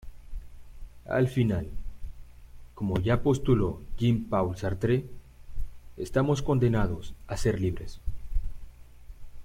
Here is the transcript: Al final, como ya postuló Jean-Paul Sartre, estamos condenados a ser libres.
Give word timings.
Al 1.05 1.27
final, 1.27 1.69
como 2.73 2.97
ya 2.97 3.21
postuló 3.21 3.83
Jean-Paul 3.99 4.57
Sartre, 4.57 5.05
estamos 5.95 6.41
condenados 6.41 7.13
a 7.27 7.37
ser 7.37 7.61
libres. 7.61 7.99